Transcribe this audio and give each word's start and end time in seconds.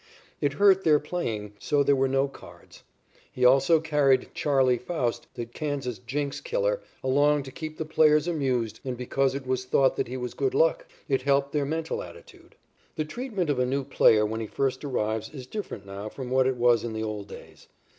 It 0.39 0.53
hurt 0.53 0.83
their 0.83 0.97
playing, 0.97 1.53
so 1.59 1.83
there 1.83 1.95
were 1.95 2.07
no 2.07 2.27
cards. 2.27 2.81
He 3.31 3.45
also 3.45 3.79
carried 3.79 4.33
"Charley" 4.33 4.79
Faust, 4.79 5.27
the 5.35 5.45
Kansas 5.45 5.99
Jinx 5.99 6.41
killer, 6.41 6.81
along 7.03 7.43
to 7.43 7.51
keep 7.51 7.77
the 7.77 7.85
players 7.85 8.27
amused 8.27 8.79
and 8.83 8.97
because 8.97 9.35
it 9.35 9.45
was 9.45 9.63
thought 9.65 9.97
that 9.97 10.07
he 10.07 10.17
was 10.17 10.33
good 10.33 10.55
luck. 10.55 10.87
It 11.07 11.21
helped 11.21 11.51
their 11.51 11.65
mental 11.65 12.01
attitude. 12.01 12.55
The 12.95 13.05
treatment 13.05 13.51
of 13.51 13.59
a 13.59 13.65
new 13.67 13.83
player 13.83 14.25
when 14.25 14.39
he 14.41 14.47
first 14.47 14.83
arrives 14.83 15.29
is 15.29 15.45
different 15.45 15.85
now 15.85 16.09
from 16.09 16.31
what 16.31 16.47
it 16.47 16.55
was 16.55 16.83
in 16.83 16.93
the 16.93 17.03
old 17.03 17.27
days. 17.27 17.67